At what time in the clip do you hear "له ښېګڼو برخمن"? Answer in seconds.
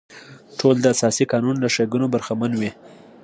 1.59-2.51